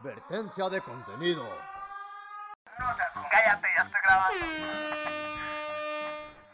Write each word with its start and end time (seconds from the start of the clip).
Advertencia 0.00 0.68
de 0.68 0.80
contenido. 0.80 1.42
Cállate, 3.30 3.66
ya 3.76 3.82
estoy 3.82 4.00
grabando. 4.04 4.46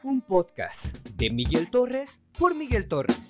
Un 0.03 0.23
podcast 0.23 0.87
de 0.87 1.28
Miguel 1.28 1.70
Torres 1.70 2.20
por 2.38 2.54
Miguel 2.54 2.88
Torres. 2.88 3.20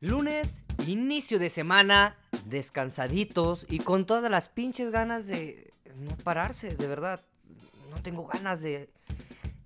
Lunes, 0.00 0.62
inicio 0.86 1.38
de 1.38 1.48
semana, 1.48 2.18
descansaditos 2.44 3.64
y 3.70 3.78
con 3.78 4.04
todas 4.04 4.30
las 4.30 4.50
pinches 4.50 4.90
ganas 4.90 5.26
de 5.26 5.72
no 5.94 6.18
pararse, 6.18 6.76
de 6.76 6.86
verdad. 6.86 7.24
No 7.88 8.02
tengo 8.02 8.26
ganas 8.26 8.60
de 8.60 8.90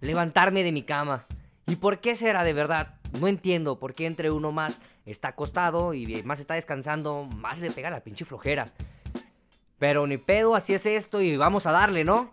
levantarme 0.00 0.62
de 0.62 0.70
mi 0.70 0.84
cama. 0.84 1.24
¿Y 1.66 1.74
por 1.76 2.00
qué 2.00 2.14
será 2.14 2.44
de 2.44 2.52
verdad? 2.52 3.01
No 3.20 3.28
entiendo 3.28 3.78
por 3.78 3.92
qué 3.92 4.06
entre 4.06 4.30
uno 4.30 4.52
más 4.52 4.80
está 5.04 5.28
acostado 5.28 5.94
y 5.94 6.22
más 6.22 6.40
está 6.40 6.54
descansando, 6.54 7.24
más 7.24 7.58
le 7.60 7.70
pega 7.70 7.90
la 7.90 8.02
pinche 8.02 8.24
flojera. 8.24 8.72
Pero 9.78 10.06
ni 10.06 10.16
pedo, 10.16 10.54
así 10.54 10.74
es 10.74 10.86
esto 10.86 11.20
y 11.20 11.36
vamos 11.36 11.66
a 11.66 11.72
darle, 11.72 12.04
¿no? 12.04 12.32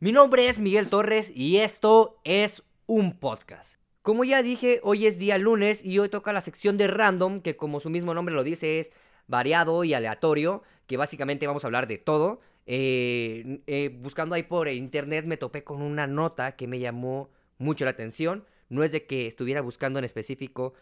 Mi 0.00 0.12
nombre 0.12 0.48
es 0.48 0.58
Miguel 0.58 0.88
Torres 0.88 1.32
y 1.34 1.58
esto 1.58 2.20
es 2.24 2.62
un 2.86 3.18
podcast. 3.18 3.76
Como 4.02 4.24
ya 4.24 4.42
dije, 4.42 4.80
hoy 4.82 5.06
es 5.06 5.18
día 5.18 5.38
lunes 5.38 5.84
y 5.84 5.98
hoy 5.98 6.08
toca 6.08 6.32
la 6.32 6.40
sección 6.40 6.78
de 6.78 6.86
random, 6.86 7.40
que 7.40 7.56
como 7.56 7.80
su 7.80 7.90
mismo 7.90 8.14
nombre 8.14 8.34
lo 8.34 8.42
dice 8.42 8.80
es 8.80 8.92
variado 9.26 9.84
y 9.84 9.94
aleatorio, 9.94 10.62
que 10.86 10.96
básicamente 10.96 11.46
vamos 11.46 11.64
a 11.64 11.66
hablar 11.66 11.86
de 11.86 11.98
todo. 11.98 12.40
Eh, 12.66 13.60
eh, 13.66 13.90
buscando 14.00 14.34
ahí 14.34 14.42
por 14.42 14.68
internet 14.68 15.24
me 15.24 15.36
topé 15.36 15.64
con 15.64 15.82
una 15.82 16.06
nota 16.06 16.52
que 16.52 16.66
me 16.66 16.78
llamó 16.78 17.30
mucho 17.58 17.84
la 17.84 17.92
atención. 17.92 18.44
No 18.68 18.84
es 18.84 18.92
de 18.92 19.06
que 19.06 19.26
estuviera 19.26 19.60
buscando 19.60 19.98
en 19.98 20.04
específico 20.04 20.74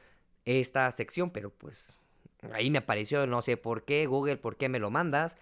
esta 0.45 0.91
sección, 0.93 1.31
pero 1.31 1.51
pues 1.51 1.99
ahí 2.53 2.71
me 2.71 2.79
apareció, 2.79 3.27
no 3.27 3.43
sé 3.43 3.57
por 3.57 3.85
qué, 3.85 4.07
Google, 4.07 4.37
¿por 4.37 4.57
qué 4.57 4.69
me 4.69 4.79
lo 4.79 4.91
mandas? 4.91 5.37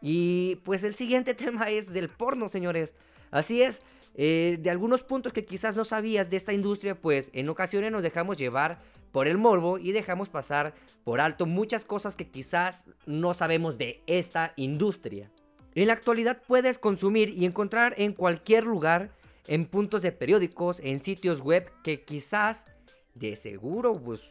Y 0.00 0.56
pues 0.64 0.82
el 0.84 0.94
siguiente 0.94 1.34
tema 1.34 1.70
es 1.70 1.92
del 1.92 2.08
porno, 2.08 2.48
señores. 2.48 2.94
Así 3.30 3.62
es, 3.62 3.82
eh, 4.14 4.58
de 4.60 4.70
algunos 4.70 5.02
puntos 5.02 5.32
que 5.32 5.44
quizás 5.44 5.76
no 5.76 5.84
sabías 5.84 6.30
de 6.30 6.36
esta 6.36 6.52
industria, 6.52 7.00
pues 7.00 7.30
en 7.32 7.48
ocasiones 7.48 7.92
nos 7.92 8.02
dejamos 8.02 8.36
llevar 8.36 8.80
por 9.12 9.28
el 9.28 9.38
morbo 9.38 9.78
y 9.78 9.92
dejamos 9.92 10.28
pasar 10.28 10.74
por 11.04 11.20
alto 11.20 11.46
muchas 11.46 11.84
cosas 11.84 12.16
que 12.16 12.28
quizás 12.28 12.86
no 13.06 13.34
sabemos 13.34 13.78
de 13.78 14.02
esta 14.06 14.52
industria. 14.56 15.30
En 15.74 15.86
la 15.86 15.92
actualidad 15.92 16.42
puedes 16.46 16.78
consumir 16.78 17.30
y 17.30 17.44
encontrar 17.44 17.94
en 17.96 18.12
cualquier 18.12 18.64
lugar, 18.64 19.12
en 19.46 19.66
puntos 19.66 20.02
de 20.02 20.12
periódicos, 20.12 20.80
en 20.80 21.02
sitios 21.02 21.40
web 21.40 21.70
que 21.82 22.04
quizás 22.04 22.66
de 23.14 23.36
seguro 23.36 24.00
pues 24.00 24.22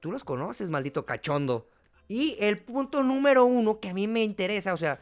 tú 0.00 0.10
los 0.12 0.24
conoces, 0.24 0.70
maldito 0.70 1.06
cachondo. 1.06 1.68
Y 2.08 2.36
el 2.40 2.58
punto 2.58 3.02
número 3.02 3.44
uno 3.44 3.78
que 3.78 3.90
a 3.90 3.94
mí 3.94 4.08
me 4.08 4.24
interesa, 4.24 4.72
o 4.72 4.76
sea, 4.76 5.00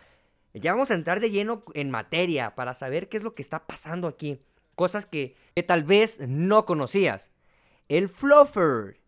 ya 0.55 0.73
vamos 0.73 0.91
a 0.91 0.95
entrar 0.95 1.21
de 1.21 1.31
lleno 1.31 1.63
en 1.75 1.91
materia 1.91 2.55
para 2.55 2.75
saber 2.75 3.09
qué 3.09 3.17
es 3.17 3.23
lo 3.23 3.35
que 3.35 3.43
está 3.43 3.67
pasando 3.67 4.09
aquí. 4.09 4.41
Cosas 4.75 5.07
que, 5.07 5.35
tal 5.67 5.85
vez 5.85 6.21
no 6.21 6.67
conocías. 6.67 7.33
El 7.89 8.09
fluffer 8.09 9.01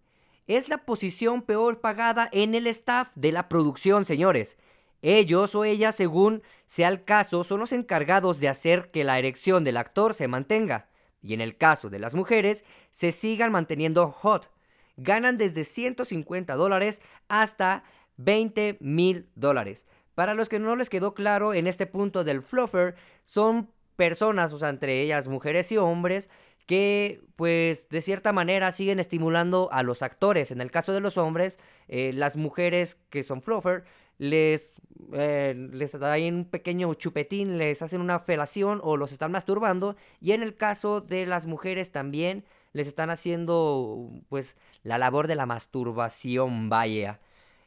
es 0.47 0.69
la 0.69 0.79
posición 0.79 1.43
peor 1.43 1.81
pagada 1.81 2.29
en 2.33 2.55
el 2.55 2.67
staff 2.67 3.09
de 3.15 3.33
la 3.33 3.49
producción, 3.49 4.05
señores. 4.05 4.59
Ellos 5.03 5.55
o 5.55 5.65
ellas, 5.65 5.95
según 5.95 6.43
sea 6.67 6.89
el 6.89 7.05
caso, 7.05 7.45
son 7.45 7.61
los 7.61 7.73
encargados 7.73 8.41
de 8.41 8.49
hacer 8.49 8.91
que 8.91 9.05
la 9.05 9.19
erección 9.19 9.65
del 9.65 9.77
actor 9.77 10.15
se 10.15 10.29
mantenga. 10.29 10.89
Y 11.23 11.35
en 11.35 11.41
el 11.41 11.57
caso 11.57 11.91
de 11.91 11.99
las 11.99 12.15
mujeres, 12.15 12.65
se 12.91 13.13
sigan 13.13 13.53
manteniendo 13.53 14.11
hot. 14.11 14.51
Ganan 14.97 15.39
desde 15.39 15.65
150 15.65 16.55
dólares 16.55 17.03
hasta 17.29 17.85
20 18.17 18.79
mil 18.81 19.29
dólares. 19.35 19.87
Para 20.15 20.35
los 20.35 20.49
que 20.49 20.59
no 20.59 20.77
les 20.77 20.91
quedó 20.91 21.15
claro 21.15 21.55
en 21.55 21.67
este 21.67 21.87
punto 21.87 22.25
del 22.25 22.43
fluffer, 22.43 22.95
son 23.25 23.71
personas, 23.97 24.53
o 24.53 24.59
sea, 24.59 24.69
entre 24.69 25.01
ellas 25.01 25.29
mujeres 25.29 25.73
y 25.73 25.79
hombres, 25.79 26.29
que 26.67 27.23
pues 27.37 27.89
de 27.89 28.01
cierta 28.01 28.33
manera 28.33 28.71
siguen 28.73 29.01
estimulando 29.01 29.69
a 29.73 29.83
los 29.83 30.03
actores. 30.03 30.51
En 30.51 30.61
el 30.61 30.71
caso 30.71 30.93
de 30.93 31.01
los 31.01 31.19
hombres, 31.19 31.59
eh, 31.89 32.13
las 32.15 32.37
mujeres 32.37 32.97
que 33.11 33.23
son 33.23 33.43
fluffer 33.43 33.85
les, 34.21 34.75
eh, 35.15 35.55
les 35.73 35.99
dan 35.99 36.35
un 36.35 36.45
pequeño 36.45 36.93
chupetín, 36.93 37.57
les 37.57 37.81
hacen 37.81 38.03
una 38.03 38.19
felación 38.19 38.79
o 38.85 38.99
los 38.99 39.13
están 39.13 39.33
masturbando. 39.33 39.97
Y 40.21 40.33
en 40.33 40.43
el 40.43 40.55
caso 40.55 41.01
de 41.01 41.25
las 41.25 41.47
mujeres 41.47 41.91
también 41.91 42.45
les 42.75 42.87
están 42.87 43.09
haciendo 43.09 44.11
pues 44.29 44.59
la 44.83 44.99
labor 44.99 45.27
de 45.27 45.37
la 45.37 45.47
masturbación, 45.47 46.69
vaya. 46.69 47.19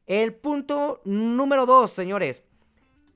El 0.05 0.35
punto 0.35 1.01
número 1.05 1.65
dos, 1.65 1.89
señores. 1.89 2.43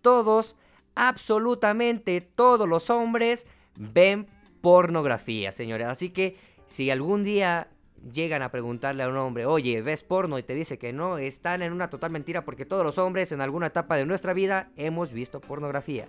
Todos, 0.01 0.55
absolutamente 0.95 2.21
todos 2.21 2.67
los 2.67 2.89
hombres 2.89 3.45
ven 3.75 4.25
pornografía, 4.61 5.51
señores. 5.51 5.87
Así 5.87 6.09
que 6.09 6.37
si 6.65 6.89
algún 6.89 7.23
día 7.23 7.69
llegan 8.13 8.41
a 8.41 8.51
preguntarle 8.51 9.03
a 9.03 9.09
un 9.09 9.17
hombre, 9.17 9.45
oye, 9.45 9.81
¿ves 9.81 10.03
porno? 10.03 10.37
Y 10.37 10.43
te 10.43 10.53
dice 10.53 10.77
que 10.77 10.93
no, 10.93 11.17
están 11.17 11.61
en 11.61 11.73
una 11.73 11.89
total 11.89 12.11
mentira 12.11 12.45
porque 12.45 12.65
todos 12.65 12.83
los 12.83 12.97
hombres 12.97 13.31
en 13.31 13.41
alguna 13.41 13.67
etapa 13.67 13.95
de 13.95 14.05
nuestra 14.05 14.33
vida 14.33 14.71
hemos 14.75 15.11
visto 15.11 15.41
pornografía. 15.41 16.07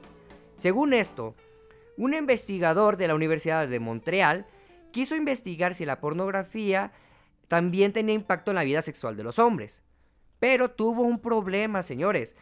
Según 0.57 0.93
esto, 0.93 1.35
un 1.97 2.15
investigador 2.15 2.97
de 2.97 3.09
la 3.09 3.15
Universidad 3.15 3.69
de 3.69 3.81
Montreal 3.81 4.47
quiso 4.93 5.17
investigar 5.17 5.75
si 5.75 5.85
la 5.85 6.01
pornografía 6.01 6.93
también 7.49 7.93
tenía 7.93 8.15
impacto 8.15 8.51
en 8.51 8.57
la 8.57 8.65
vida 8.65 8.83
sexual 8.83 9.17
de 9.17 9.25
los 9.25 9.39
hombres. 9.39 9.83
Pero 10.39 10.71
tuvo 10.71 11.03
un 11.03 11.19
problema, 11.19 11.83
señores. 11.83 12.37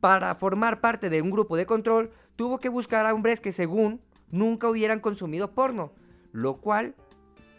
Para 0.00 0.34
formar 0.34 0.80
parte 0.80 1.10
de 1.10 1.22
un 1.22 1.30
grupo 1.30 1.56
de 1.56 1.66
control, 1.66 2.12
tuvo 2.36 2.58
que 2.58 2.68
buscar 2.68 3.06
a 3.06 3.14
hombres 3.14 3.40
que 3.40 3.50
según 3.50 4.00
nunca 4.30 4.68
hubieran 4.68 5.00
consumido 5.00 5.52
porno. 5.52 5.92
Lo 6.32 6.58
cual 6.60 6.94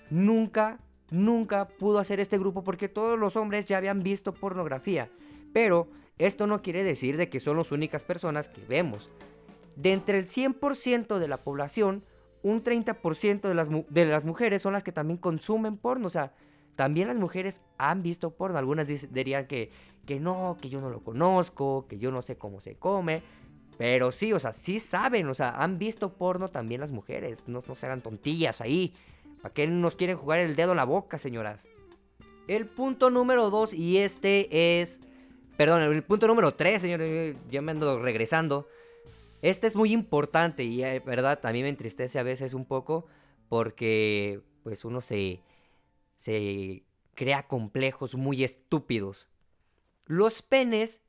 nunca, 0.10 0.80
nunca 1.10 1.68
pudo 1.68 2.00
hacer 2.00 2.20
este 2.20 2.38
grupo 2.38 2.64
porque 2.64 2.90
todos 2.90 3.18
los 3.18 3.36
hombres 3.36 3.68
ya 3.68 3.78
habían 3.78 4.02
visto 4.02 4.34
pornografía. 4.34 5.10
Pero 5.54 5.88
esto 6.18 6.48
no 6.48 6.62
quiere 6.62 6.84
decir 6.84 7.18
de 7.18 7.30
que 7.30 7.40
son 7.40 7.58
las 7.58 7.72
únicas 7.72 8.04
personas 8.04 8.50
que 8.50 8.62
vemos. 8.66 9.10
De 9.76 9.94
entre 9.94 10.18
el 10.18 10.26
100% 10.26 11.20
de 11.20 11.28
la 11.28 11.38
población, 11.38 12.04
un 12.42 12.64
30% 12.64 13.42
de 13.42 13.54
las, 13.54 13.70
de 13.70 14.06
las 14.06 14.26
mujeres 14.26 14.62
son 14.62 14.74
las 14.74 14.84
que 14.84 14.92
también 14.92 15.18
consumen 15.18 15.78
porno. 15.78 16.08
O 16.08 16.12
sea, 16.12 16.34
también 16.76 17.08
las 17.08 17.18
mujeres 17.18 17.62
han 17.78 18.02
visto 18.04 18.32
porno. 18.32 18.58
Algunas 18.58 18.88
dirían 19.12 19.48
que, 19.48 19.72
que 20.06 20.20
no, 20.20 20.58
que 20.60 20.70
yo 20.70 20.82
no 20.82 20.90
lo 20.90 21.02
conozco, 21.02 21.86
que 21.88 21.98
yo 21.98 22.12
no 22.12 22.22
sé 22.22 22.38
cómo 22.38 22.60
se 22.60 22.76
come. 22.76 23.22
Pero 23.78 24.12
sí, 24.12 24.34
o 24.34 24.40
sea, 24.40 24.54
sí 24.54 24.80
saben, 24.80 25.28
o 25.28 25.36
sea, 25.36 25.52
han 25.52 25.78
visto 25.78 26.14
porno 26.14 26.50
también 26.50 26.82
las 26.82 26.92
mujeres. 26.92 27.44
No, 27.48 27.60
no 27.68 27.76
serán 27.76 28.02
tontillas 28.02 28.62
ahí. 28.62 28.94
¿Para 29.48 29.54
qué 29.54 29.66
nos 29.66 29.96
quieren 29.96 30.18
jugar 30.18 30.40
el 30.40 30.58
dedo 30.58 30.72
en 30.72 30.76
la 30.76 30.84
boca, 30.84 31.18
señoras? 31.18 31.70
El 32.50 32.66
punto 32.66 33.10
número 33.10 33.50
dos, 33.50 33.74
y 33.74 34.00
este 34.00 34.82
es. 34.82 35.00
Perdón, 35.56 35.84
el 35.84 36.04
punto 36.04 36.28
número 36.28 36.56
tres, 36.56 36.82
señores. 36.82 37.38
Ya 37.50 37.62
me 37.62 37.72
ando 37.72 37.98
regresando. 37.98 38.68
Este 39.42 39.68
es 39.68 39.78
muy 39.78 39.94
importante 39.94 40.66
y, 40.66 40.84
eh, 40.84 41.00
verdad, 41.00 41.40
a 41.46 41.54
mí 41.54 41.62
me 41.62 41.70
entristece 41.70 42.20
a 42.20 42.24
veces 42.24 42.54
un 42.54 42.66
poco 42.66 43.06
porque, 43.48 44.42
pues, 44.64 44.84
uno 44.84 45.00
se 45.00 45.40
se 46.18 46.84
crea 47.16 47.48
complejos 47.48 48.16
muy 48.16 48.44
estúpidos. 48.44 49.30
Los 50.08 50.42
penes 50.42 51.00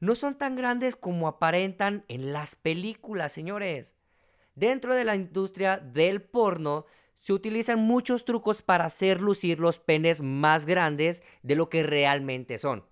no 0.00 0.16
son 0.16 0.36
tan 0.36 0.56
grandes 0.56 0.96
como 0.96 1.28
aparentan 1.28 2.04
en 2.08 2.32
las 2.32 2.56
películas, 2.56 3.32
señores. 3.32 3.94
Dentro 4.56 4.96
de 4.96 5.04
la 5.04 5.14
industria 5.14 5.78
del 5.78 6.22
porno 6.22 6.86
se 7.24 7.32
utilizan 7.32 7.78
muchos 7.78 8.26
trucos 8.26 8.60
para 8.60 8.84
hacer 8.84 9.22
lucir 9.22 9.58
los 9.58 9.78
penes 9.78 10.20
más 10.20 10.66
grandes 10.66 11.22
de 11.42 11.56
lo 11.56 11.70
que 11.70 11.82
realmente 11.82 12.58
son. 12.58 12.84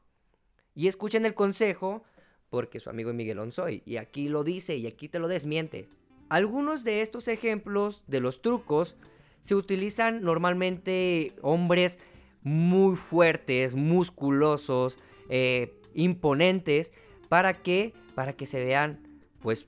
Y 0.74 0.86
escuchen 0.86 1.26
el 1.26 1.34
consejo 1.34 2.02
porque 2.48 2.80
su 2.80 2.88
amigo 2.88 3.12
Miguel 3.12 3.40
Onzoy, 3.40 3.82
y 3.84 3.98
aquí 3.98 4.30
lo 4.30 4.42
dice 4.42 4.74
y 4.76 4.86
aquí 4.86 5.10
te 5.10 5.18
lo 5.18 5.28
desmiente. 5.28 5.86
Algunos 6.30 6.82
de 6.82 7.02
estos 7.02 7.28
ejemplos 7.28 8.04
de 8.06 8.20
los 8.20 8.40
trucos 8.40 8.96
se 9.42 9.54
utilizan 9.54 10.22
normalmente 10.22 11.34
hombres 11.42 11.98
muy 12.40 12.96
fuertes, 12.96 13.74
musculosos, 13.74 14.98
eh, 15.28 15.78
imponentes, 15.92 16.94
¿para 17.28 17.52
qué? 17.52 17.92
Para 18.14 18.32
que 18.32 18.46
se 18.46 18.64
vean, 18.64 19.06
pues, 19.42 19.66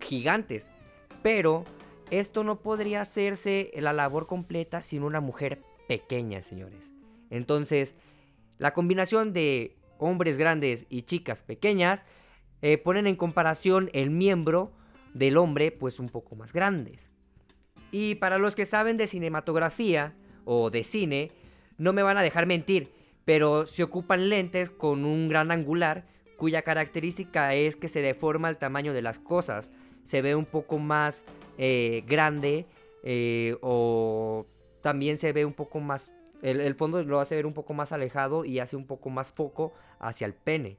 gigantes. 0.00 0.70
Pero 1.22 1.64
esto 2.10 2.44
no 2.44 2.60
podría 2.60 3.00
hacerse 3.02 3.70
la 3.76 3.92
labor 3.92 4.26
completa 4.26 4.82
sin 4.82 5.02
una 5.02 5.20
mujer 5.20 5.62
pequeña, 5.88 6.42
señores. 6.42 6.90
Entonces, 7.30 7.94
la 8.58 8.74
combinación 8.74 9.32
de 9.32 9.76
hombres 9.98 10.38
grandes 10.38 10.86
y 10.88 11.02
chicas 11.02 11.42
pequeñas 11.42 12.04
eh, 12.62 12.78
ponen 12.78 13.06
en 13.06 13.16
comparación 13.16 13.90
el 13.92 14.10
miembro 14.10 14.72
del 15.14 15.36
hombre, 15.36 15.72
pues, 15.72 15.98
un 15.98 16.08
poco 16.08 16.36
más 16.36 16.52
grandes. 16.52 17.08
Y 17.90 18.16
para 18.16 18.38
los 18.38 18.54
que 18.54 18.66
saben 18.66 18.96
de 18.96 19.06
cinematografía 19.06 20.14
o 20.44 20.70
de 20.70 20.84
cine, 20.84 21.32
no 21.78 21.92
me 21.92 22.02
van 22.02 22.18
a 22.18 22.22
dejar 22.22 22.46
mentir. 22.46 22.92
pero 23.24 23.66
se 23.66 23.84
ocupan 23.84 24.28
lentes 24.28 24.70
con 24.70 25.04
un 25.04 25.28
gran 25.28 25.52
angular 25.52 26.06
cuya 26.36 26.62
característica 26.62 27.54
es 27.54 27.76
que 27.76 27.88
se 27.88 28.00
deforma 28.00 28.48
el 28.48 28.56
tamaño 28.56 28.92
de 28.92 29.02
las 29.02 29.18
cosas. 29.18 29.70
Se 30.02 30.22
ve 30.22 30.34
un 30.34 30.46
poco 30.46 30.78
más 30.78 31.24
eh, 31.62 32.04
grande 32.06 32.64
eh, 33.02 33.54
o 33.60 34.46
también 34.80 35.18
se 35.18 35.34
ve 35.34 35.44
un 35.44 35.52
poco 35.52 35.78
más... 35.78 36.10
El, 36.40 36.74
fondo 36.74 37.02
lo 37.04 37.20
hace 37.20 37.36
ver 37.36 37.44
un 37.44 37.52
poco 37.52 37.74
más 37.74 37.92
alejado 37.92 38.46
y 38.46 38.60
hace 38.60 38.76
un 38.76 38.86
poco 38.86 39.10
más 39.10 39.30
foco 39.30 39.74
hacia 39.98 40.26
el 40.26 40.32
pene. 40.32 40.78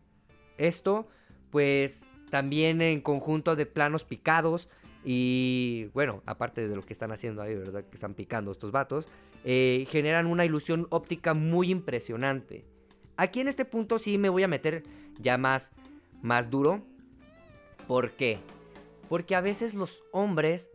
Esto, 0.57 1.07
pues, 1.51 2.07
también 2.31 2.81
en 2.81 3.00
conjunto 3.01 3.56
de 3.56 3.68
planos 3.68 4.06
picados 4.06 4.69
y, 5.06 5.89
bueno, 5.94 6.24
aparte 6.25 6.68
de 6.68 6.75
lo 6.75 6.81
que 6.81 6.94
están 6.94 7.12
haciendo 7.12 7.44
ahí, 7.44 7.54
¿verdad? 7.54 7.83
Que 7.83 7.94
están 7.94 8.16
picando 8.16 8.51
estos 8.51 8.72
vatos, 8.72 9.07
eh, 9.44 9.86
generan 9.92 10.25
una 10.25 10.45
ilusión 10.45 10.88
óptica 10.89 11.36
muy 11.36 11.69
impresionante. 11.69 12.66
Aquí 13.18 13.39
en 13.39 13.48
este 13.48 13.66
punto 13.66 14.00
sí 14.00 14.18
me 14.18 14.30
voy 14.30 14.42
a 14.42 14.48
meter 14.48 14.81
ya 15.19 15.38
más, 15.38 15.74
más 16.24 16.50
duro. 16.50 16.81
¿Por 17.86 18.13
qué? 18.13 18.39
Porque 19.11 19.35
a 19.35 19.41
veces 19.41 19.73
los 19.73 20.05
hombres, 20.13 20.71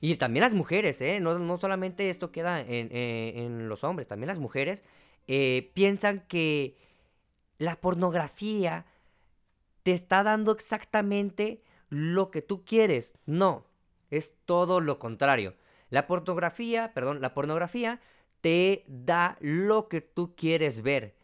y 0.00 0.14
también 0.14 0.42
las 0.42 0.54
mujeres, 0.54 1.00
¿eh? 1.00 1.18
no, 1.18 1.58
solamente 1.58 2.10
esto 2.10 2.30
queda 2.30 2.60
en, 2.60 3.68
los 3.68 3.82
hombres, 3.82 4.06
también 4.06 4.28
las 4.28 4.38
mujeres, 4.38 4.84
eh, 5.26 5.72
piensan 5.74 6.20
que 6.28 6.76
la 7.58 7.80
pornografía 7.80 8.86
te 9.82 9.90
está 9.90 10.22
dando 10.22 10.52
exactamente 10.52 11.60
lo 11.88 12.30
que 12.30 12.40
tú 12.40 12.64
quieres. 12.64 13.14
No, 13.26 13.66
es 14.10 14.36
todo 14.44 14.80
lo 14.80 15.00
contrario. 15.00 15.56
La 15.90 16.06
pornografía, 16.06 16.92
perdón, 16.94 17.20
la 17.20 17.34
pornografía 17.34 18.00
te 18.42 18.84
da 18.86 19.36
lo 19.40 19.88
que 19.88 20.02
tú 20.02 20.36
quieres 20.36 20.82
ver. 20.82 21.16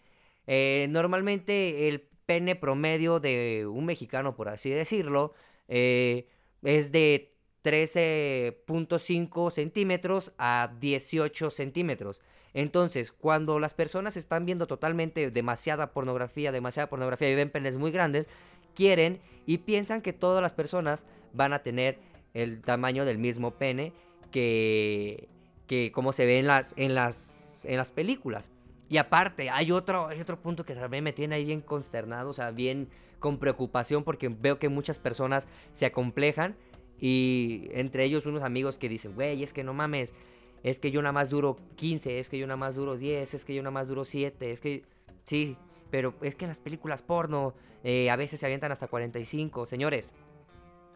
Eh, 0.49 0.89
normalmente 0.91 1.87
el 1.87 2.01
pene 2.27 2.57
promedio 2.57 3.21
de 3.21 3.65
un 3.65 3.85
mexicano, 3.85 4.35
por 4.35 4.49
así 4.49 4.71
decirlo, 4.71 5.35
eh, 5.69 6.27
es 6.63 6.93
de 6.93 7.35
13.5 7.65 9.51
centímetros 9.51 10.33
a 10.39 10.73
18 10.81 11.51
centímetros. 11.51 12.23
Entonces, 12.55 13.13
cuando 13.13 13.61
las 13.61 13.75
personas 13.75 14.17
están 14.17 14.47
viendo 14.47 14.67
totalmente 14.67 15.31
demasiada 15.31 15.93
pornografía, 15.93 16.51
demasiada 16.51 16.89
pornografía 16.89 17.31
y 17.31 17.35
ven 17.35 17.51
penes 17.51 17.77
muy 17.77 17.91
grandes, 17.91 18.29
quieren 18.75 19.21
y 19.47 19.59
piensan 19.59 20.03
que 20.03 20.13
todas 20.13 20.43
las 20.43 20.55
personas 20.55 21.05
van 21.33 21.53
a 21.53 21.59
tener 21.61 21.99
el 22.35 22.63
tamaño 22.63 23.05
del 23.05 23.19
mismo 23.19 23.53
pene 23.53 23.93
que, 24.31 25.29
que 25.67 25.93
como 25.93 26.13
se 26.13 26.27
ve 26.27 26.39
en 26.39 26.47
las, 26.47 26.75
en 26.77 26.95
las, 26.95 27.65
en 27.65 27.77
las 27.77 27.93
películas. 27.93 28.51
Y 28.89 28.97
aparte, 28.97 29.51
hay 29.51 29.71
otro, 29.71 30.07
hay 30.07 30.21
otro 30.21 30.41
punto 30.41 30.65
que 30.65 30.75
también 30.75 31.05
me 31.05 31.13
tiene 31.13 31.37
ahí 31.37 31.45
bien 31.45 31.61
consternado, 31.61 32.31
o 32.31 32.35
sea, 32.35 32.51
bien 32.51 32.89
con 33.19 33.39
preocupación 33.39 34.05
porque 34.05 34.29
veo 34.29 34.59
que 34.59 34.69
muchas 34.69 34.99
personas 34.99 35.49
se 35.73 35.87
acomplejan 35.87 36.57
y 37.01 37.69
entre 37.73 38.05
ellos 38.05 38.27
unos 38.27 38.43
amigos 38.43 38.79
que 38.79 38.89
dicen, 38.89 39.15
güey, 39.15 39.43
es 39.43 39.53
que 39.53 39.65
no 39.65 39.75
mames, 39.75 40.15
es 40.63 40.81
que 40.81 40.91
yo 40.91 41.01
nada 41.03 41.13
más 41.13 41.31
duro 41.31 41.57
15, 41.77 42.19
es 42.19 42.31
que 42.31 42.39
yo 42.39 42.47
nada 42.47 42.57
más 42.57 42.75
duro 42.75 42.97
10, 42.97 43.35
es 43.35 43.45
que 43.45 43.55
yo 43.55 43.63
nada 43.63 43.71
más 43.71 43.89
duro 43.89 44.05
7, 44.05 44.51
es 44.51 44.61
que 44.61 44.83
sí, 45.25 45.57
pero 45.91 46.15
es 46.23 46.35
que 46.35 46.45
en 46.45 46.51
las 46.51 46.61
películas 46.61 47.03
porno 47.03 47.55
eh, 47.85 48.11
a 48.11 48.17
veces 48.17 48.41
se 48.41 48.47
avientan 48.47 48.73
hasta 48.73 48.89
45. 48.89 49.67
Señores, 49.67 50.13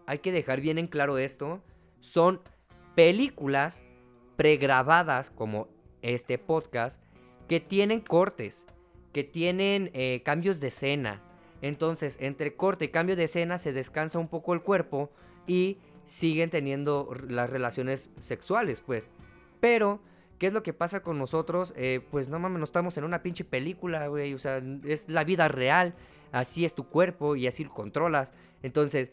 hay 0.07 0.19
que 0.19 0.33
dejar 0.33 0.61
bien 0.61 0.79
en 0.79 0.89
claro 0.89 1.19
esto. 1.19 1.63
Son 2.01 2.41
películas 2.95 3.83
pregrabadas 4.37 5.31
como 5.31 5.69
este 6.03 6.39
podcast 6.39 7.01
que 7.49 7.61
tienen 7.61 8.01
cortes, 8.01 8.67
que 9.13 9.25
tienen 9.25 9.91
eh, 9.95 10.23
cambios 10.25 10.61
de 10.61 10.69
escena. 10.69 11.23
Entonces, 11.63 12.19
entre 12.21 12.55
corte 12.55 12.85
y 12.85 12.89
cambio 12.89 13.17
de 13.17 13.25
escena 13.25 13.59
se 13.59 13.73
descansa 13.73 14.19
un 14.19 14.29
poco 14.29 14.53
el 14.53 14.61
cuerpo 14.61 15.11
y 15.47 15.79
siguen 16.07 16.51
teniendo 16.51 17.15
las 17.29 17.49
relaciones 17.49 18.11
sexuales, 18.19 18.83
pues. 18.83 19.09
Pero, 19.61 20.01
¿qué 20.39 20.49
es 20.49 20.53
lo 20.53 20.63
que 20.63 20.73
pasa 20.73 21.01
con 21.01 21.19
nosotros? 21.19 21.73
Eh, 21.77 22.01
pues 22.11 22.29
no 22.29 22.39
mames, 22.39 22.59
no 22.59 22.65
estamos 22.65 22.99
en 22.99 23.05
una 23.05 23.23
pinche 23.23 23.45
película, 23.45 24.09
güey. 24.09 24.35
O 24.35 24.39
sea, 24.39 24.61
es 24.85 25.09
la 25.09 25.25
vida 25.25 25.49
real. 25.49 25.95
Así 26.33 26.65
es 26.65 26.75
tu 26.75 26.89
cuerpo 26.89 27.37
y 27.37 27.47
así 27.47 27.65
lo 27.65 27.73
controlas. 27.73 28.33
Entonces, 28.63 29.13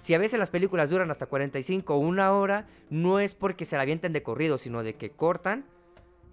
si 0.00 0.14
a 0.14 0.18
veces 0.18 0.38
las 0.38 0.50
películas 0.50 0.90
duran 0.90 1.10
hasta 1.10 1.26
45 1.26 1.94
o 1.94 1.98
una 1.98 2.32
hora, 2.32 2.66
no 2.88 3.18
es 3.18 3.34
porque 3.34 3.64
se 3.64 3.76
la 3.76 3.82
avienten 3.82 4.12
de 4.12 4.22
corrido, 4.22 4.58
sino 4.58 4.82
de 4.82 4.94
que 4.94 5.10
cortan, 5.10 5.64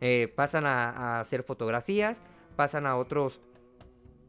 eh, 0.02 0.32
pasan 0.36 0.66
a, 0.66 1.20
hacer 1.20 1.44
fotografías, 1.44 2.22
pasan 2.56 2.86
a 2.86 2.96
otros 2.96 3.42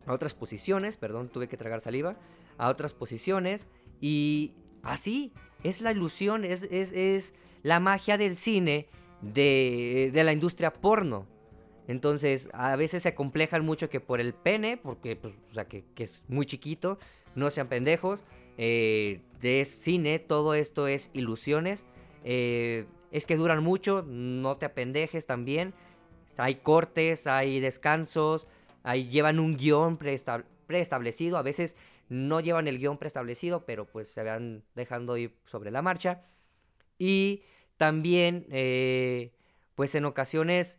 a 0.07 0.13
otras 0.13 0.35
posiciones, 0.35 0.97
perdón, 0.97 1.29
tuve 1.29 1.49
que 1.49 1.57
tragar 1.57 1.81
saliva, 1.81 2.17
a 2.59 2.69
otras 2.69 2.95
posiciones 2.95 3.67
y 4.01 4.53
así 4.83 5.33
es 5.63 5.81
la 5.81 5.93
ilusión, 5.93 6.45
es, 6.45 6.63
es, 6.63 7.35
la 7.63 7.81
magia 7.81 8.17
del 8.17 8.37
cine 8.37 8.87
de, 9.21 10.11
de, 10.13 10.25
la 10.25 10.33
industria 10.33 10.73
porno. 10.73 11.27
Entonces, 11.89 12.49
a 12.53 12.77
veces 12.77 13.03
se 13.03 13.15
complejan 13.15 13.65
mucho 13.65 13.89
que 13.89 14.01
por 14.01 14.21
el 14.21 14.35
pene, 14.35 14.77
porque 14.77 15.17
pues, 15.17 15.35
o 15.51 15.55
sea, 15.55 15.67
que, 15.67 15.85
es 15.97 16.25
muy 16.29 16.47
chiquito, 16.47 16.99
no 17.35 17.51
sean 17.51 17.69
pendejos, 17.69 18.25
eh, 18.59 19.21
de 19.41 19.65
cine, 19.65 20.19
todo 20.19 20.55
esto 20.55 20.87
es 20.87 21.11
ilusiones. 21.13 21.85
Eh, 22.25 22.87
es 23.11 23.27
que 23.27 23.37
duran 23.37 23.63
mucho, 23.63 24.05
no 24.07 24.57
te 24.57 24.67
apendejes 24.67 25.27
también. 25.27 25.75
Hay 26.37 26.57
cortes, 26.57 27.27
hay 27.27 27.61
descansos, 27.61 28.47
hay, 28.87 29.09
llevan 29.09 29.39
un 29.39 29.57
guion 29.57 29.99
preestablecido. 29.99 31.39
A 31.39 31.43
veces 31.43 31.77
no 32.09 32.41
llevan 32.41 32.69
el 32.69 32.79
guion 32.79 32.99
preestablecido, 32.99 33.67
pero 33.67 33.87
pues 33.87 34.09
se 34.09 34.23
van 34.23 34.65
dejando 34.75 35.17
ir 35.17 35.35
sobre 35.45 35.71
la 35.71 35.83
marcha. 35.83 36.23
Y 36.99 37.43
también, 37.77 38.47
eh, 38.51 39.33
pues 39.75 39.95
en 39.95 40.05
ocasiones 40.07 40.79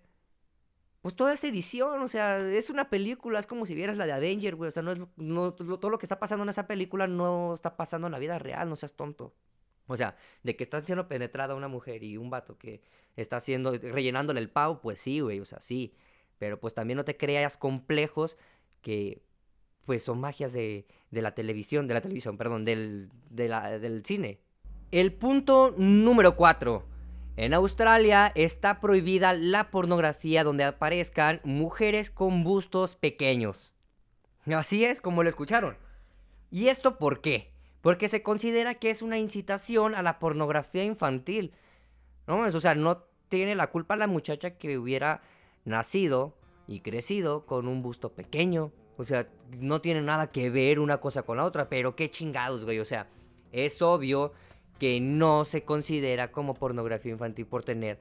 pues 1.08 1.16
toda 1.16 1.34
esa 1.34 1.48
edición, 1.48 2.02
o 2.02 2.08
sea, 2.10 2.38
es 2.40 2.70
una 2.70 2.90
película, 2.90 3.40
es 3.40 3.48
como 3.48 3.66
si 3.66 3.74
vieras 3.76 3.96
la 3.96 4.06
de 4.06 4.12
Avenger, 4.12 4.56
güey, 4.56 4.68
o 4.68 4.72
sea, 4.72 4.84
no 4.84 4.92
es, 4.92 5.00
no, 5.16 5.54
todo 5.54 5.90
lo 5.90 6.00
que 6.00 6.06
está 6.06 6.20
pasando 6.20 6.44
en 6.44 6.50
esa 6.50 6.68
película 6.68 7.08
no 7.08 7.54
está 7.54 7.78
pasando 7.78 8.08
en 8.08 8.12
la 8.12 8.20
vida 8.20 8.40
real, 8.40 8.68
no 8.68 8.76
seas 8.76 8.94
tonto. 8.94 9.34
O 9.88 9.96
sea, 9.96 10.18
de 10.44 10.58
que 10.58 10.64
está 10.64 10.82
siendo 10.82 11.08
penetrada 11.08 11.56
una 11.56 11.70
mujer 11.70 12.04
y 12.04 12.18
un 12.18 12.30
vato 12.30 12.58
que 12.58 12.82
está 13.16 13.38
haciendo, 13.38 13.72
rellenándole 13.72 14.42
el 14.42 14.50
pau, 14.50 14.82
pues 14.82 15.00
sí, 15.00 15.22
güey, 15.22 15.40
o 15.40 15.46
sea, 15.46 15.62
sí. 15.62 15.94
Pero 16.38 16.60
pues 16.60 16.74
también 16.74 16.98
no 16.98 17.06
te 17.06 17.18
creas 17.18 17.58
complejos 17.58 18.38
que 18.82 19.22
pues 19.86 20.04
son 20.04 20.20
magias 20.20 20.54
de, 20.54 20.86
de 21.12 21.22
la 21.22 21.34
televisión, 21.34 21.88
de 21.88 21.94
la 21.94 22.02
televisión, 22.02 22.38
perdón, 22.38 22.66
del, 22.66 23.10
de 23.30 23.48
la, 23.48 23.80
del 23.80 24.06
cine. 24.06 24.40
El 24.92 25.14
punto 25.14 25.74
número 25.78 26.36
4 26.36 26.86
en 27.38 27.54
Australia 27.54 28.32
está 28.36 28.82
prohibida 28.82 29.34
la 29.34 29.70
pornografía 29.70 30.44
donde 30.44 30.64
aparezcan 30.64 31.40
mujeres 31.44 32.10
con 32.10 32.44
bustos 32.44 32.96
pequeños. 32.96 33.74
Así 34.46 34.86
es 34.86 35.02
como 35.02 35.24
lo 35.24 35.30
escucharon. 35.30 35.78
¿Y 36.52 36.70
esto 36.70 36.98
por 36.98 37.22
qué? 37.22 37.52
Porque 37.82 38.10
se 38.10 38.24
considera 38.24 38.76
que 38.76 38.90
es 38.90 39.02
una 39.02 39.18
incitación 39.18 39.94
a 39.94 40.02
la 40.02 40.20
pornografía 40.20 40.84
infantil. 40.84 41.54
¿No? 42.26 42.42
O 42.42 42.60
sea, 42.60 42.76
no 42.76 43.04
tiene 43.30 43.56
la 43.56 43.68
culpa 43.68 43.96
la 43.96 44.08
muchacha 44.08 44.58
que 44.58 44.78
hubiera 44.78 45.22
nacido 45.68 46.34
y 46.66 46.80
crecido 46.80 47.46
con 47.46 47.68
un 47.68 47.84
busto 47.84 48.14
pequeño. 48.14 48.72
O 48.98 49.04
sea, 49.04 49.28
no 49.60 49.82
tiene 49.82 50.02
nada 50.02 50.32
que 50.32 50.50
ver 50.50 50.80
una 50.80 51.00
cosa 51.00 51.22
con 51.22 51.38
la 51.38 51.46
otra, 51.46 51.70
pero 51.70 51.96
qué 51.96 52.10
chingados, 52.10 52.66
güey. 52.66 52.80
O 52.80 52.86
sea, 52.86 53.08
es 53.52 53.82
obvio 53.82 54.34
que 54.80 55.00
no 55.00 55.46
se 55.46 55.64
considera 55.64 56.32
como 56.32 56.56
pornografía 56.56 57.12
infantil 57.12 57.46
por 57.46 57.64
tener 57.64 58.00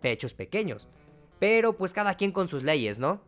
pechos 0.00 0.34
pequeños. 0.34 0.88
Pero 1.38 1.76
pues 1.76 1.92
cada 1.92 2.14
quien 2.14 2.32
con 2.32 2.48
sus 2.48 2.62
leyes, 2.62 2.98
¿no? 2.98 3.20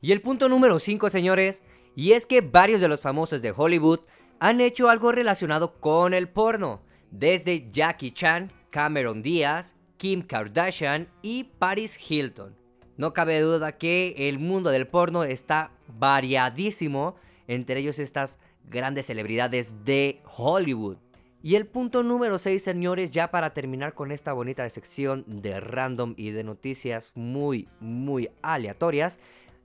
Y 0.00 0.12
el 0.12 0.22
punto 0.22 0.48
número 0.48 0.78
5, 0.78 1.10
señores, 1.10 1.62
y 1.96 2.12
es 2.12 2.26
que 2.26 2.40
varios 2.40 2.80
de 2.80 2.88
los 2.88 3.00
famosos 3.00 3.42
de 3.42 3.52
Hollywood 3.54 4.00
han 4.38 4.60
hecho 4.60 4.88
algo 4.88 5.10
relacionado 5.10 5.80
con 5.80 6.14
el 6.14 6.28
porno, 6.28 6.82
desde 7.10 7.70
Jackie 7.70 8.12
Chan, 8.12 8.52
Cameron 8.70 9.22
Diaz, 9.22 9.74
Kim 9.96 10.22
Kardashian 10.22 11.08
y 11.22 11.44
Paris 11.44 11.98
Hilton. 12.08 12.57
No 12.98 13.14
cabe 13.14 13.40
duda 13.40 13.78
que 13.78 14.12
el 14.16 14.40
mundo 14.40 14.70
del 14.70 14.88
porno 14.88 15.22
está 15.22 15.70
variadísimo, 15.86 17.14
entre 17.46 17.78
ellos 17.78 18.00
estas 18.00 18.40
grandes 18.68 19.06
celebridades 19.06 19.84
de 19.84 20.20
Hollywood. 20.36 20.96
Y 21.40 21.54
el 21.54 21.68
punto 21.68 22.02
número 22.02 22.38
6, 22.38 22.60
señores, 22.60 23.12
ya 23.12 23.30
para 23.30 23.54
terminar 23.54 23.94
con 23.94 24.10
esta 24.10 24.32
bonita 24.32 24.68
sección 24.68 25.24
de 25.28 25.60
random 25.60 26.14
y 26.16 26.32
de 26.32 26.42
noticias 26.42 27.12
muy, 27.14 27.68
muy 27.78 28.30
aleatorias, 28.42 29.20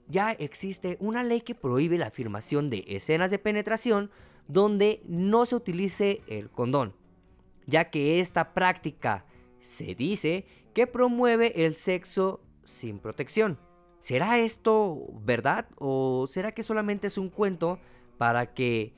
ya 0.06 0.30
existe 0.30 0.96
una 1.00 1.24
ley 1.24 1.40
que 1.40 1.56
prohíbe 1.56 1.98
la 1.98 2.06
afirmación 2.06 2.70
de 2.70 2.84
escenas 2.86 3.32
de 3.32 3.40
penetración 3.40 4.12
donde 4.46 5.02
no 5.08 5.44
se 5.44 5.56
utilice 5.56 6.22
el 6.28 6.50
condón, 6.50 6.94
ya 7.66 7.90
que 7.90 8.20
esta 8.20 8.54
práctica 8.54 9.26
se 9.58 9.96
dice 9.96 10.46
que 10.72 10.86
promueve 10.86 11.64
el 11.66 11.74
sexo 11.74 12.40
sin 12.64 12.98
protección. 12.98 13.58
¿Será 14.00 14.38
esto 14.38 15.06
verdad 15.22 15.66
o 15.76 16.26
será 16.26 16.52
que 16.52 16.62
solamente 16.62 17.06
es 17.06 17.16
un 17.16 17.30
cuento 17.30 17.78
para 18.18 18.52
que 18.52 18.92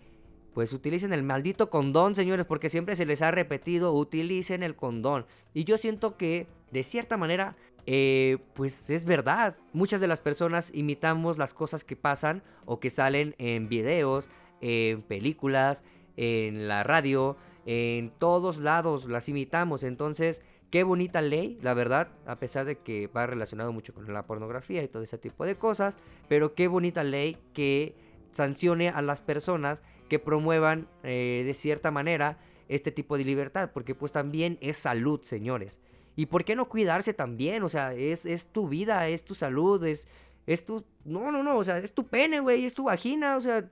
pues 0.56 0.72
utilicen 0.72 1.12
el 1.12 1.22
maldito 1.22 1.68
condón, 1.68 2.14
señores, 2.14 2.46
porque 2.46 2.70
siempre 2.70 2.96
se 2.96 3.04
les 3.04 3.20
ha 3.20 3.30
repetido, 3.30 3.92
utilicen 3.92 4.62
el 4.62 4.74
condón. 4.74 5.26
Y 5.52 5.64
yo 5.64 5.76
siento 5.76 6.16
que, 6.16 6.46
de 6.70 6.82
cierta 6.82 7.18
manera, 7.18 7.56
eh, 7.84 8.38
pues 8.54 8.88
es 8.88 9.04
verdad. 9.04 9.56
Muchas 9.74 10.00
de 10.00 10.06
las 10.06 10.22
personas 10.22 10.70
imitamos 10.74 11.36
las 11.36 11.52
cosas 11.52 11.84
que 11.84 11.94
pasan 11.94 12.42
o 12.64 12.80
que 12.80 12.88
salen 12.88 13.34
en 13.36 13.68
videos, 13.68 14.30
en 14.62 15.02
películas, 15.02 15.84
en 16.16 16.68
la 16.68 16.82
radio, 16.84 17.36
en 17.66 18.10
todos 18.18 18.58
lados 18.58 19.04
las 19.04 19.28
imitamos. 19.28 19.82
Entonces, 19.82 20.40
qué 20.76 20.84
bonita 20.84 21.22
ley, 21.22 21.58
la 21.62 21.72
verdad, 21.72 22.08
a 22.26 22.38
pesar 22.38 22.66
de 22.66 22.76
que 22.76 23.06
va 23.06 23.24
relacionado 23.24 23.72
mucho 23.72 23.94
con 23.94 24.12
la 24.12 24.26
pornografía 24.26 24.82
y 24.82 24.88
todo 24.88 25.02
ese 25.02 25.16
tipo 25.16 25.46
de 25.46 25.56
cosas, 25.56 25.96
pero 26.28 26.54
qué 26.54 26.68
bonita 26.68 27.02
ley 27.02 27.38
que 27.54 27.94
sancione 28.30 28.90
a 28.90 29.00
las 29.00 29.22
personas 29.22 29.82
que 30.10 30.18
promuevan 30.18 30.86
eh, 31.02 31.44
de 31.46 31.54
cierta 31.54 31.90
manera 31.90 32.36
este 32.68 32.92
tipo 32.92 33.16
de 33.16 33.24
libertad, 33.24 33.70
porque 33.72 33.94
pues 33.94 34.12
también 34.12 34.58
es 34.60 34.76
salud, 34.76 35.22
señores. 35.22 35.80
¿Y 36.14 36.26
por 36.26 36.44
qué 36.44 36.54
no 36.54 36.68
cuidarse 36.68 37.14
también? 37.14 37.62
O 37.62 37.70
sea, 37.70 37.94
es, 37.94 38.26
es 38.26 38.48
tu 38.48 38.68
vida, 38.68 39.08
es 39.08 39.24
tu 39.24 39.34
salud, 39.34 39.82
es, 39.82 40.06
es 40.46 40.66
tu... 40.66 40.84
No, 41.06 41.32
no, 41.32 41.42
no, 41.42 41.56
o 41.56 41.64
sea, 41.64 41.78
es 41.78 41.94
tu 41.94 42.06
pene, 42.06 42.40
güey, 42.40 42.66
es 42.66 42.74
tu 42.74 42.84
vagina, 42.84 43.36
o 43.36 43.40
sea, 43.40 43.66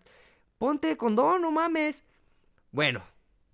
ponte 0.56 0.96
condón, 0.96 1.42
no 1.42 1.50
mames. 1.50 2.02
Bueno, 2.72 3.02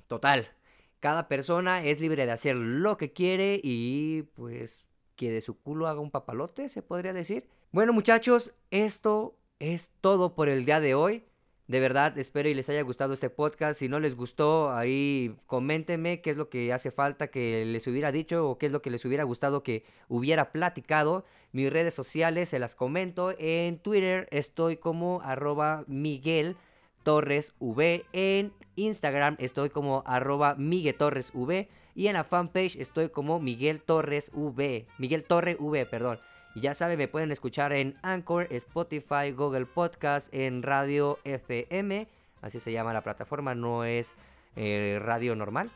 total, 0.07 0.52
cada 1.00 1.28
persona 1.28 1.85
es 1.85 2.00
libre 2.00 2.26
de 2.26 2.33
hacer 2.33 2.57
lo 2.57 2.97
que 2.97 3.12
quiere 3.12 3.61
y 3.62 4.23
pues 4.35 4.85
que 5.16 5.30
de 5.30 5.40
su 5.40 5.59
culo 5.59 5.87
haga 5.87 6.00
un 6.00 6.11
papalote, 6.11 6.69
se 6.69 6.83
podría 6.83 7.12
decir. 7.12 7.47
Bueno 7.73 7.92
muchachos, 7.92 8.52
esto 8.71 9.37
es 9.59 9.92
todo 10.00 10.35
por 10.35 10.49
el 10.49 10.64
día 10.64 10.80
de 10.80 10.95
hoy. 10.95 11.25
De 11.71 11.78
verdad, 11.78 12.19
espero 12.19 12.49
y 12.49 12.54
les 12.54 12.69
haya 12.69 12.83
gustado 12.83 13.12
este 13.12 13.30
podcast. 13.30 13.78
Si 13.78 13.88
no 13.88 14.00
les 14.00 14.16
gustó, 14.16 14.73
ahí 14.73 15.37
coméntenme 15.47 16.21
qué 16.21 16.30
es 16.30 16.37
lo 16.37 16.49
que 16.49 16.73
hace 16.73 16.90
falta 16.90 17.28
que 17.28 17.64
les 17.64 17.87
hubiera 17.87 18.11
dicho 18.11 18.49
o 18.49 18.59
qué 18.59 18.66
es 18.66 18.73
lo 18.73 18.83
que 18.83 18.90
les 18.90 19.04
hubiera 19.04 19.23
gustado 19.23 19.62
que 19.62 19.85
hubiera 20.09 20.50
platicado. 20.50 21.25
Mis 21.52 21.73
redes 21.73 21.95
sociales 21.95 22.49
se 22.49 22.59
las 22.59 22.75
comento. 22.75 23.33
En 23.38 23.78
Twitter 23.78 24.26
estoy 24.33 24.78
como 24.78 25.21
arroba 25.23 25.85
Miguel 25.87 26.57
Torres 27.02 27.54
V. 27.59 28.04
En 28.12 28.52
Instagram 28.76 29.37
estoy 29.38 29.71
como 29.71 30.02
arroba 30.07 30.54
Miguel 30.57 30.95
Torres 30.95 31.33
V. 31.35 31.69
Y 31.95 32.07
en 32.07 32.14
la 32.14 32.25
fanpage 32.25 32.76
estoy 32.76 33.11
como 33.11 33.40
Miguel 33.40 33.83
Torres 33.83 34.30
V. 34.35 34.87
Miguel 34.99 35.25
Torre 35.25 35.57
V, 35.59 35.87
perdón. 35.87 36.19
Y 36.54 36.61
ya 36.61 36.75
saben, 36.75 36.99
me 36.99 37.09
pueden 37.09 37.30
escuchar 37.30 37.73
en 37.73 37.97
Anchor, 38.02 38.49
Spotify, 38.50 39.30
Google 39.37 39.66
Podcast, 39.66 40.33
en 40.35 40.62
Radio 40.62 41.19
FM. 41.25 42.09
Así 42.42 42.59
se 42.59 42.73
llama 42.73 42.92
la 42.92 43.02
plataforma, 43.02 43.54
no 43.54 43.85
es 43.85 44.14
eh, 44.57 44.99
radio 45.00 45.37
normal. 45.37 45.71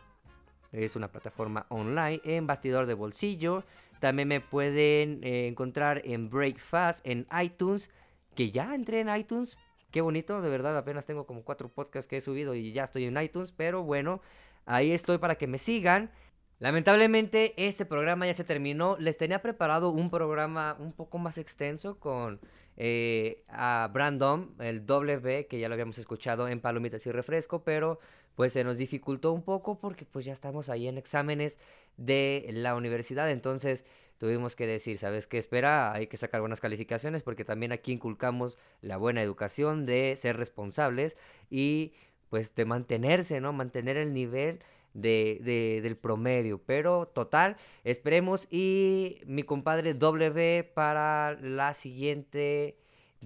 Es 0.73 0.97
una 0.97 1.09
plataforma 1.09 1.67
online 1.69 2.21
en 2.25 2.47
Bastidor 2.47 2.87
de 2.87 2.95
Bolsillo. 2.95 3.65
También 4.01 4.29
me 4.29 4.41
pueden 4.41 5.23
eh, 5.23 5.47
encontrar 5.47 6.03
en 6.05 6.29
Breakfast, 6.29 7.07
en 7.07 7.27
iTunes. 7.41 7.91
Que 8.35 8.51
ya 8.51 8.75
entré 8.75 9.01
en 9.01 9.15
iTunes. 9.15 9.57
Qué 9.95 10.01
bonito, 10.01 10.43
de 10.43 10.49
verdad. 10.49 10.77
Apenas 10.77 11.07
tengo 11.07 11.25
como 11.25 11.45
cuatro 11.45 11.69
podcasts 11.69 12.09
que 12.09 12.17
he 12.17 12.21
subido 12.21 12.57
y 12.57 12.73
ya 12.73 12.83
estoy 12.83 13.05
en 13.05 13.17
iTunes. 13.17 13.53
Pero 13.53 13.85
bueno, 13.85 14.21
ahí 14.67 14.91
estoy 14.91 15.19
para 15.19 15.37
que 15.37 15.47
me 15.47 15.57
sigan. 15.57 16.11
Lamentablemente 16.59 17.55
este 17.57 17.85
programa 17.85 18.27
ya 18.27 18.35
se 18.35 18.43
terminó. 18.43 18.97
Les 18.99 19.17
tenía 19.19 19.41
preparado 19.41 19.91
un 19.91 20.11
programa 20.11 20.77
un 20.81 20.93
poco 20.93 21.19
más 21.19 21.39
extenso 21.39 22.01
con 22.01 22.41
eh, 22.77 23.45
a 23.47 23.89
Brandon, 23.93 24.57
el 24.59 24.85
W, 24.85 25.47
que 25.47 25.61
ya 25.61 25.69
lo 25.69 25.75
habíamos 25.75 25.97
escuchado 25.99 26.49
en 26.49 26.61
Palomitas 26.61 27.07
y 27.07 27.13
Refresco, 27.13 27.63
pero 27.63 28.01
pues 28.35 28.53
se 28.53 28.65
nos 28.65 28.79
dificultó 28.79 29.33
un 29.33 29.43
poco 29.43 29.79
porque 29.79 30.05
pues 30.07 30.25
ya 30.25 30.33
estamos 30.33 30.71
ahí 30.71 30.89
en 30.89 30.99
exámenes 30.99 31.61
de 31.97 32.49
la 32.51 32.75
universidad, 32.75 33.31
entonces 33.31 33.85
tuvimos 34.19 34.57
que 34.57 34.67
decir, 34.67 34.99
¿sabes 34.99 35.27
qué 35.27 35.39
espera? 35.39 35.93
Hay 35.93 36.07
que 36.07 36.17
sacar 36.17 36.41
buenas 36.41 36.61
calificaciones 36.61 37.23
porque 37.23 37.45
también 37.45 37.73
aquí 37.73 37.93
inculcamos 37.93 38.59
la 38.81 38.97
buena 38.97 39.23
educación 39.23 39.87
de 39.87 40.15
ser 40.17 40.37
responsables 40.37 41.17
y 41.51 41.93
pues 42.31 42.55
de 42.55 42.65
mantenerse, 42.65 43.41
¿no? 43.41 43.53
Mantener 43.53 43.97
el 43.97 44.13
nivel 44.13 44.61
de, 44.95 45.81
del 45.83 45.97
promedio. 45.97 46.61
Pero 46.65 47.07
total, 47.07 47.57
esperemos. 47.85 48.47
Y 48.51 49.21
mi 49.27 49.43
compadre 49.43 49.95
W 49.95 50.65
para 50.75 51.39
la 51.41 51.75
siguiente 51.75 52.79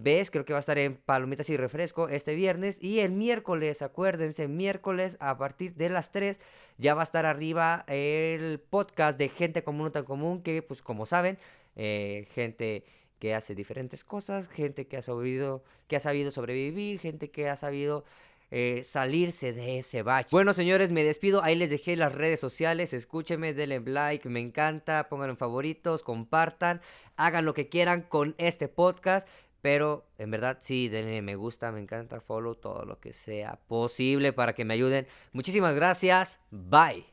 vez, 0.02 0.30
creo 0.30 0.44
que 0.44 0.52
va 0.52 0.58
a 0.58 0.60
estar 0.60 0.78
en 0.78 0.96
Palomitas 0.96 1.50
y 1.50 1.56
Refresco 1.56 2.08
este 2.08 2.34
viernes. 2.34 2.82
Y 2.82 3.00
el 3.00 3.12
miércoles, 3.12 3.82
acuérdense, 3.82 4.48
miércoles 4.48 5.16
a 5.20 5.36
partir 5.38 5.74
de 5.74 5.90
las 5.90 6.12
3 6.12 6.40
ya 6.78 6.94
va 6.94 7.02
a 7.02 7.04
estar 7.04 7.26
arriba 7.26 7.84
el 7.88 8.60
podcast 8.60 9.18
de 9.18 9.28
Gente 9.28 9.62
Común 9.62 9.92
Tan 9.92 10.04
Común, 10.04 10.42
que 10.42 10.62
pues 10.62 10.80
como 10.80 11.06
saben, 11.06 11.38
eh, 11.76 12.26
gente 12.32 12.84
que 13.18 13.34
hace 13.34 13.54
diferentes 13.54 14.04
cosas, 14.04 14.48
gente 14.48 14.86
que 14.86 14.96
ha 14.96 15.02
sabido, 15.02 15.64
que 15.88 15.96
ha 15.96 16.00
sabido 16.00 16.30
sobrevivir, 16.30 17.00
gente 17.00 17.30
que 17.30 17.48
ha 17.48 17.56
sabido 17.56 18.04
eh, 18.50 18.82
salirse 18.84 19.52
de 19.52 19.78
ese 19.78 20.02
bache. 20.02 20.28
Bueno, 20.32 20.54
señores, 20.54 20.90
me 20.90 21.04
despido. 21.04 21.42
Ahí 21.42 21.54
les 21.54 21.68
dejé 21.68 21.96
las 21.96 22.14
redes 22.14 22.40
sociales. 22.40 22.94
Escúchenme, 22.94 23.52
denle 23.52 23.80
like, 23.80 24.26
me 24.28 24.40
encanta. 24.40 25.08
Pongan 25.10 25.30
en 25.30 25.36
favoritos, 25.36 26.02
compartan, 26.02 26.80
hagan 27.16 27.44
lo 27.44 27.52
que 27.52 27.68
quieran 27.68 28.02
con 28.02 28.34
este 28.38 28.68
podcast. 28.68 29.28
Pero 29.68 30.06
en 30.16 30.30
verdad 30.30 30.56
sí, 30.62 30.88
denle 30.88 31.20
me 31.20 31.36
gusta, 31.36 31.70
me 31.72 31.78
encanta, 31.78 32.22
follow, 32.22 32.54
todo 32.54 32.86
lo 32.86 33.00
que 33.00 33.12
sea 33.12 33.60
posible 33.68 34.32
para 34.32 34.54
que 34.54 34.64
me 34.64 34.72
ayuden. 34.72 35.06
Muchísimas 35.32 35.74
gracias. 35.74 36.40
Bye. 36.50 37.04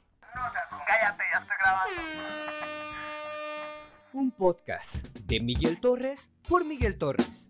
cállate, 0.88 1.24
ya 1.34 1.40
estoy 1.42 1.58
grabando. 1.60 2.02
Un 4.14 4.32
podcast 4.32 4.96
de 5.26 5.42
Miguel 5.42 5.82
Torres 5.82 6.30
por 6.48 6.64
Miguel 6.64 6.98
Torres. 6.98 7.45